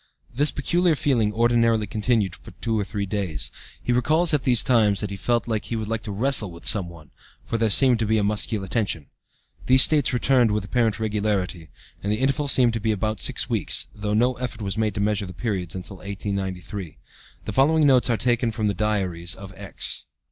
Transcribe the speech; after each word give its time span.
This 0.33 0.49
peculiar 0.49 0.95
feeling 0.95 1.31
ordinarily 1.31 1.85
continued 1.85 2.33
for 2.35 2.49
two 2.59 2.79
or 2.79 2.83
three 2.83 3.05
days. 3.05 3.51
He 3.83 3.93
recalls 3.93 4.33
at 4.33 4.45
these 4.45 4.63
times 4.63 4.99
that 4.99 5.11
he 5.11 5.15
felt 5.15 5.43
that 5.43 5.65
he 5.65 5.75
would 5.75 5.87
like 5.87 6.01
to 6.01 6.11
wrestle 6.11 6.49
with 6.49 6.65
some 6.67 6.89
one, 6.89 7.11
for 7.45 7.59
there 7.59 7.69
seemed 7.69 7.99
to 7.99 8.07
be 8.07 8.17
a 8.17 8.23
muscular 8.23 8.67
tension. 8.67 9.11
These 9.67 9.83
states 9.83 10.11
returned 10.11 10.49
with 10.49 10.65
apparent 10.65 10.99
regularity, 10.99 11.69
and 12.01 12.11
the 12.11 12.17
intervals 12.17 12.51
seemed 12.51 12.73
to 12.73 12.79
be 12.79 12.91
about 12.91 13.21
six 13.21 13.47
weeks, 13.47 13.89
though 13.93 14.15
no 14.15 14.33
effort 14.37 14.63
was 14.63 14.75
made 14.75 14.95
to 14.95 14.99
measure 15.01 15.27
the 15.27 15.33
periods 15.35 15.75
until 15.75 15.97
1893. 15.97 16.97
The 17.45 17.53
following 17.53 17.85
notes 17.85 18.09
are 18.09 18.17
taken 18.17 18.51
from 18.51 18.65
the 18.65 18.73
diaries 18.73 19.35
of 19.35 19.53
X. 19.55 20.05